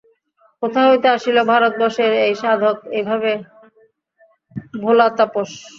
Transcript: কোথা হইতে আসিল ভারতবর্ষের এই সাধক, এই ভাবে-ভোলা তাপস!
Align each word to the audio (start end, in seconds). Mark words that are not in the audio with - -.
কোথা 0.63 0.81
হইতে 0.87 1.07
আসিল 1.11 1.37
ভারতবর্ষের 1.51 2.11
এই 2.25 2.33
সাধক, 2.41 2.77
এই 2.91 3.03
ভাবে-ভোলা 3.09 3.37
তাপস! 5.17 5.51